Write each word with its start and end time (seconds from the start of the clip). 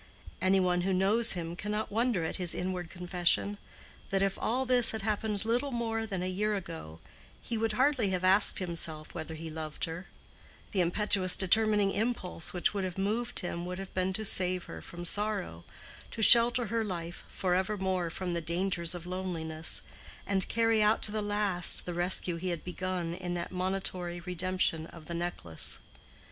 Any 0.41 0.59
one 0.59 0.81
who 0.81 0.93
knows 0.93 1.33
him 1.33 1.55
cannot 1.55 1.91
wonder 1.91 2.23
at 2.25 2.37
his 2.37 2.55
inward 2.55 2.89
confession, 2.89 3.59
that 4.09 4.23
if 4.23 4.35
all 4.41 4.65
this 4.65 4.89
had 4.89 5.03
happened 5.03 5.45
little 5.45 5.69
more 5.69 6.07
than 6.07 6.23
a 6.23 6.25
year 6.27 6.55
ago, 6.55 6.99
he 7.39 7.55
would 7.55 7.73
hardly 7.73 8.09
have 8.09 8.23
asked 8.23 8.57
himself 8.57 9.13
whether 9.13 9.35
he 9.35 9.51
loved 9.51 9.85
her; 9.85 10.07
the 10.71 10.81
impetuous 10.81 11.35
determining 11.35 11.91
impulse 11.91 12.51
which 12.51 12.73
would 12.73 12.83
have 12.83 12.97
moved 12.97 13.41
him 13.41 13.63
would 13.67 13.77
have 13.77 13.93
been 13.93 14.11
to 14.13 14.25
save 14.25 14.63
her 14.63 14.81
from 14.81 15.05
sorrow, 15.05 15.65
to 16.09 16.23
shelter 16.23 16.65
her 16.65 16.83
life 16.83 17.23
forevermore 17.29 18.09
from 18.09 18.33
the 18.33 18.41
dangers 18.41 18.95
of 18.95 19.05
loneliness, 19.05 19.83
and 20.25 20.47
carry 20.47 20.81
out 20.81 21.03
to 21.03 21.11
the 21.11 21.21
last 21.21 21.85
the 21.85 21.93
rescue 21.93 22.37
he 22.37 22.49
had 22.49 22.63
begun 22.63 23.13
in 23.13 23.35
that 23.35 23.51
monitory 23.51 24.19
redemption 24.19 24.87
of 24.87 25.05
the 25.05 25.13
necklace. 25.13 25.77